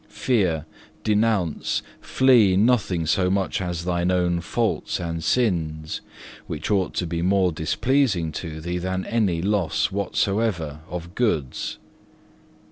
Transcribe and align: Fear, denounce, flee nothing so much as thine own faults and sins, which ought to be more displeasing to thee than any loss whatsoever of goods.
Fear, 0.09 0.65
denounce, 1.03 1.83
flee 2.01 2.57
nothing 2.57 3.05
so 3.05 3.29
much 3.29 3.61
as 3.61 3.85
thine 3.85 4.09
own 4.09 4.41
faults 4.41 4.99
and 4.99 5.23
sins, 5.23 6.01
which 6.47 6.71
ought 6.71 6.95
to 6.95 7.05
be 7.05 7.21
more 7.21 7.51
displeasing 7.51 8.31
to 8.31 8.59
thee 8.61 8.79
than 8.79 9.05
any 9.05 9.43
loss 9.43 9.91
whatsoever 9.91 10.79
of 10.89 11.13
goods. 11.13 11.77